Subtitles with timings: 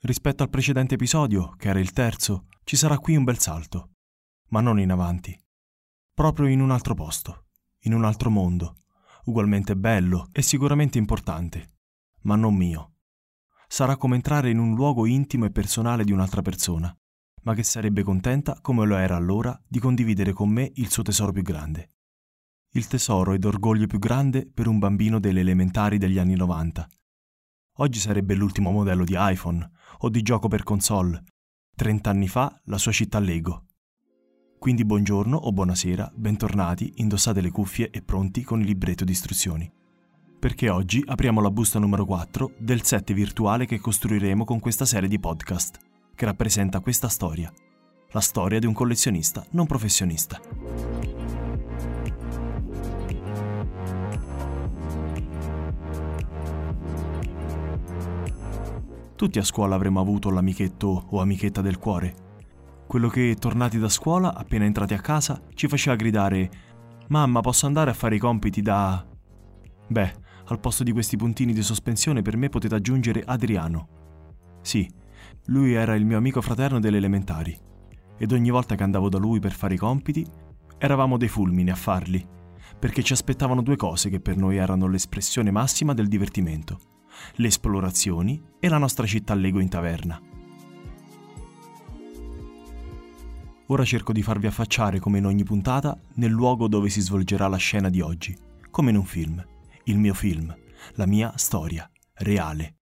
[0.00, 3.94] Rispetto al precedente episodio, che era il terzo, ci sarà qui un bel salto,
[4.50, 5.36] ma non in avanti,
[6.14, 7.46] proprio in un altro posto,
[7.80, 8.76] in un altro mondo,
[9.24, 11.78] ugualmente bello e sicuramente importante,
[12.22, 12.92] ma non mio.
[13.66, 16.96] Sarà come entrare in un luogo intimo e personale di un'altra persona,
[17.42, 21.32] ma che sarebbe contenta, come lo era allora, di condividere con me il suo tesoro
[21.32, 21.90] più grande.
[22.70, 26.88] Il tesoro ed orgoglio più grande per un bambino delle elementari degli anni 90.
[27.80, 31.22] Oggi sarebbe l'ultimo modello di iPhone o di gioco per console.
[31.76, 33.66] Trent'anni fa la sua città Lego.
[34.58, 39.70] Quindi buongiorno o buonasera, bentornati, indossate le cuffie e pronti con il libretto di istruzioni.
[40.40, 45.08] Perché oggi apriamo la busta numero 4 del set virtuale che costruiremo con questa serie
[45.08, 45.78] di podcast,
[46.16, 47.52] che rappresenta questa storia.
[48.10, 50.40] La storia di un collezionista non professionista.
[59.18, 62.26] Tutti a scuola avremmo avuto l'amichetto o amichetta del cuore
[62.88, 66.50] quello che, tornati da scuola, appena entrati a casa, ci faceva gridare
[67.08, 69.06] Mamma, posso andare a fare i compiti da...
[69.88, 70.14] Beh,
[70.46, 73.88] al posto di questi puntini di sospensione per me potete aggiungere Adriano.
[74.62, 74.90] Sì,
[75.46, 77.54] lui era il mio amico fraterno delle elementari.
[78.16, 80.26] Ed ogni volta che andavo da lui per fare i compiti,
[80.78, 82.26] eravamo dei fulmini a farli,
[82.78, 86.97] perché ci aspettavano due cose che per noi erano l'espressione massima del divertimento.
[87.36, 90.20] Le esplorazioni e la nostra città Lego in taverna.
[93.70, 97.58] Ora cerco di farvi affacciare, come in ogni puntata, nel luogo dove si svolgerà la
[97.58, 98.36] scena di oggi,
[98.70, 99.44] come in un film.
[99.84, 100.54] Il mio film,
[100.94, 102.76] la mia storia, reale.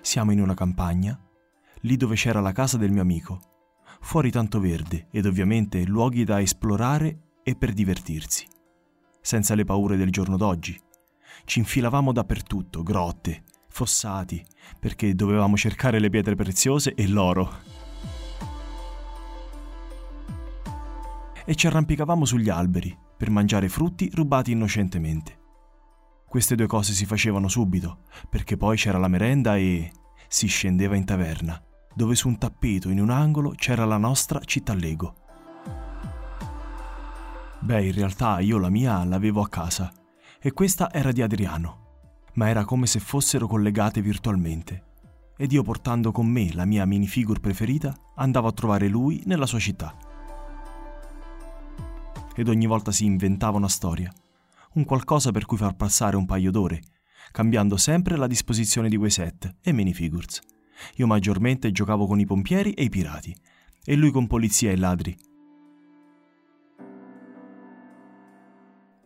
[0.00, 1.20] Siamo in una campagna,
[1.80, 3.40] lì dove c'era la casa del mio amico.
[4.00, 8.46] Fuori tanto verde ed ovviamente luoghi da esplorare e per divertirsi.
[9.20, 10.80] Senza le paure del giorno d'oggi.
[11.44, 14.44] Ci infilavamo dappertutto, grotte, fossati,
[14.78, 17.76] perché dovevamo cercare le pietre preziose e l'oro.
[21.44, 25.36] E ci arrampicavamo sugli alberi per mangiare frutti rubati innocentemente.
[26.28, 29.90] Queste due cose si facevano subito, perché poi c'era la merenda e
[30.28, 31.60] si scendeva in taverna,
[31.94, 35.14] dove su un tappeto in un angolo c'era la nostra città Lego.
[37.60, 39.92] Beh, in realtà io la mia l'avevo a casa
[40.40, 41.86] e questa era di Adriano
[42.38, 44.84] ma era come se fossero collegate virtualmente.
[45.36, 49.58] Ed io portando con me la mia minifigure preferita, andavo a trovare lui nella sua
[49.58, 49.94] città.
[52.34, 54.12] Ed ogni volta si inventava una storia,
[54.74, 56.80] un qualcosa per cui far passare un paio d'ore,
[57.32, 60.40] cambiando sempre la disposizione di quei set e minifigures.
[60.96, 63.36] Io maggiormente giocavo con i pompieri e i pirati,
[63.84, 65.16] e lui con polizia e ladri.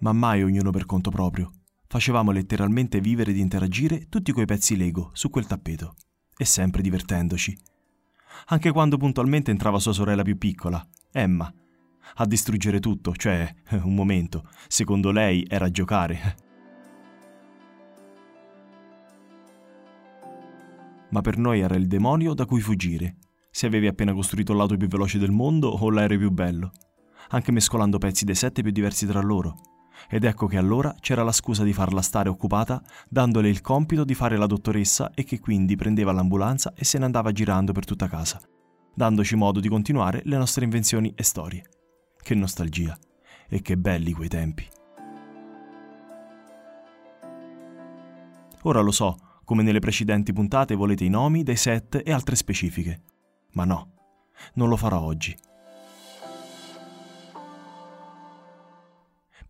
[0.03, 1.51] Ma mai ognuno per conto proprio
[1.93, 5.95] facevamo letteralmente vivere ed interagire tutti quei pezzi Lego su quel tappeto,
[6.35, 7.55] e sempre divertendoci.
[8.47, 11.53] Anche quando puntualmente entrava sua sorella più piccola, Emma,
[12.15, 13.55] a distruggere tutto, cioè,
[13.85, 16.37] un momento, secondo lei era giocare.
[21.11, 23.19] Ma per noi era il demonio da cui fuggire,
[23.51, 26.73] se avevi appena costruito l'auto più veloce del mondo o l'aereo più bello,
[27.29, 29.72] anche mescolando pezzi dei sette più diversi tra loro
[30.09, 34.15] ed ecco che allora c'era la scusa di farla stare occupata, dandole il compito di
[34.15, 38.09] fare la dottoressa e che quindi prendeva l'ambulanza e se ne andava girando per tutta
[38.09, 38.41] casa,
[38.95, 41.65] dandoci modo di continuare le nostre invenzioni e storie.
[42.23, 42.97] Che nostalgia.
[43.49, 44.67] E che belli quei tempi.
[48.63, 53.03] Ora lo so, come nelle precedenti puntate volete i nomi dei set e altre specifiche.
[53.53, 53.93] Ma no,
[54.55, 55.37] non lo farò oggi.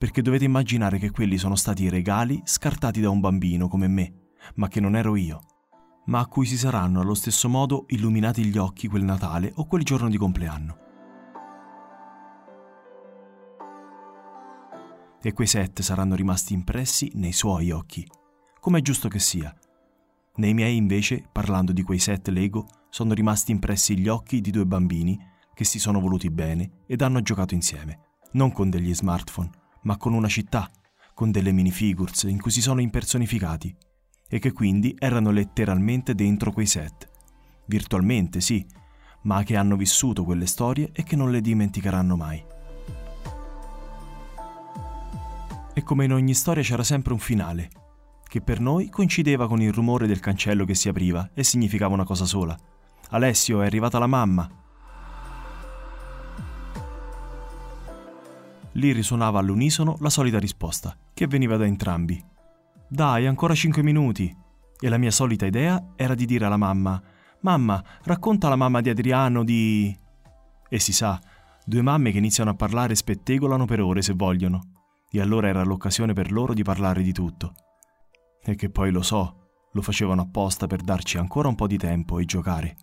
[0.02, 4.66] Perché dovete immaginare che quelli sono stati regali scartati da un bambino come me, ma
[4.66, 5.38] che non ero io,
[6.06, 9.84] ma a cui si saranno allo stesso modo illuminati gli occhi quel Natale o quel
[9.84, 10.76] giorno di compleanno.
[15.22, 18.04] E quei set saranno rimasti impressi nei suoi occhi,
[18.58, 19.56] come è giusto che sia.
[20.34, 24.66] Nei miei invece, parlando di quei set Lego, sono rimasti impressi gli occhi di due
[24.66, 25.16] bambini
[25.54, 30.12] che si sono voluti bene ed hanno giocato insieme, non con degli smartphone, ma con
[30.12, 30.70] una città,
[31.14, 33.74] con delle minifigures in cui si sono impersonificati
[34.28, 37.10] e che quindi erano letteralmente dentro quei set.
[37.66, 38.66] Virtualmente, sì,
[39.22, 42.42] ma che hanno vissuto quelle storie e che non le dimenticheranno mai.
[45.74, 47.70] E come in ogni storia c'era sempre un finale,
[48.26, 52.04] che per noi coincideva con il rumore del cancello che si apriva e significava una
[52.04, 52.58] cosa sola.
[53.10, 54.48] Alessio, è arrivata la mamma,
[58.72, 62.22] Lì risuonava all'unisono la solita risposta, che veniva da entrambi.
[62.88, 64.34] Dai, ancora cinque minuti.
[64.78, 67.00] E la mia solita idea era di dire alla mamma:
[67.40, 69.96] Mamma, racconta alla mamma di Adriano di.
[70.68, 71.20] E si sa,
[71.64, 74.60] due mamme che iniziano a parlare spettegolano per ore se vogliono.
[75.10, 77.54] E allora era l'occasione per loro di parlare di tutto.
[78.42, 82.18] E che poi lo so, lo facevano apposta per darci ancora un po' di tempo
[82.18, 82.76] e giocare.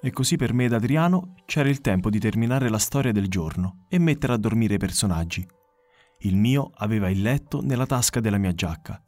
[0.00, 3.86] E così per me ed Adriano c'era il tempo di terminare la storia del giorno
[3.88, 5.46] e mettere a dormire i personaggi.
[6.20, 9.02] Il mio aveva il letto nella tasca della mia giacca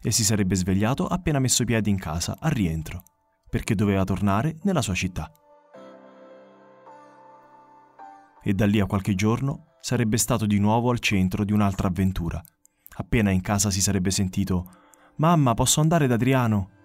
[0.00, 3.02] e si sarebbe svegliato appena messo piedi in casa al rientro,
[3.50, 5.30] perché doveva tornare nella sua città.
[8.40, 12.42] E da lì a qualche giorno sarebbe stato di nuovo al centro di un'altra avventura.
[12.96, 14.70] Appena in casa si sarebbe sentito
[15.16, 16.77] Mamma, posso andare da Adriano?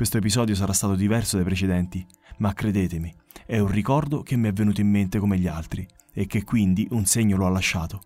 [0.00, 2.06] Questo episodio sarà stato diverso dai precedenti,
[2.38, 3.14] ma credetemi,
[3.44, 6.88] è un ricordo che mi è venuto in mente come gli altri e che quindi
[6.92, 8.00] un segno lo ha lasciato.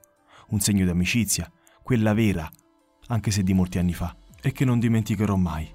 [0.49, 1.49] Un segno di amicizia,
[1.85, 2.50] quella vera,
[3.06, 4.12] anche se di molti anni fa,
[4.43, 5.73] e che non dimenticherò mai.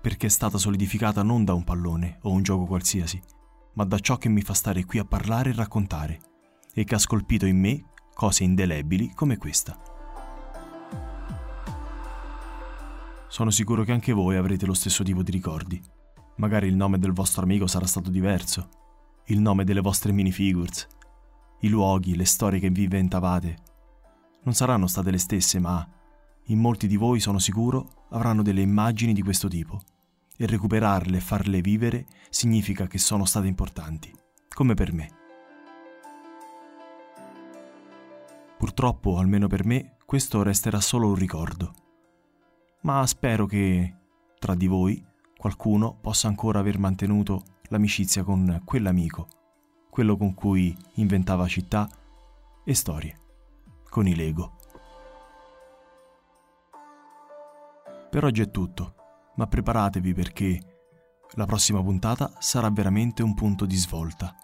[0.00, 3.20] Perché è stata solidificata non da un pallone o un gioco qualsiasi,
[3.72, 6.20] ma da ciò che mi fa stare qui a parlare e raccontare,
[6.72, 7.82] e che ha scolpito in me
[8.14, 9.76] cose indelebili come questa.
[13.34, 15.82] Sono sicuro che anche voi avrete lo stesso tipo di ricordi.
[16.36, 18.68] Magari il nome del vostro amico sarà stato diverso,
[19.24, 20.86] il nome delle vostre minifigures,
[21.62, 23.56] i luoghi, le storie che vi inventavate.
[24.44, 25.84] Non saranno state le stesse, ma
[26.44, 29.82] in molti di voi sono sicuro avranno delle immagini di questo tipo
[30.36, 34.14] e recuperarle e farle vivere significa che sono state importanti,
[34.54, 35.08] come per me.
[38.56, 41.82] Purtroppo, almeno per me, questo resterà solo un ricordo
[42.84, 43.94] ma spero che
[44.38, 45.02] tra di voi
[45.36, 49.28] qualcuno possa ancora aver mantenuto l'amicizia con quell'amico,
[49.90, 51.88] quello con cui inventava città
[52.62, 53.18] e storie,
[53.88, 54.56] con i Lego.
[58.10, 58.94] Per oggi è tutto,
[59.36, 60.60] ma preparatevi perché
[61.36, 64.34] la prossima puntata sarà veramente un punto di svolta.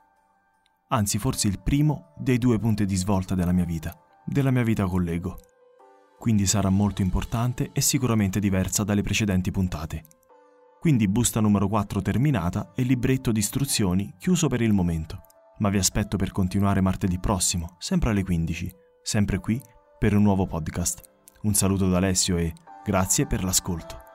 [0.88, 4.87] Anzi, forse il primo dei due punti di svolta della mia vita, della mia vita
[4.87, 5.38] con Lego
[6.20, 10.05] quindi sarà molto importante e sicuramente diversa dalle precedenti puntate.
[10.78, 15.22] Quindi busta numero 4 terminata e libretto di istruzioni chiuso per il momento.
[15.61, 18.70] Ma vi aspetto per continuare martedì prossimo, sempre alle 15,
[19.02, 19.58] sempre qui,
[19.99, 21.00] per un nuovo podcast.
[21.43, 22.52] Un saluto da Alessio e
[22.84, 24.09] grazie per l'ascolto.